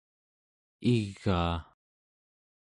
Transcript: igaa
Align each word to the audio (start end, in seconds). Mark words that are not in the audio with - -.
igaa 0.93 1.57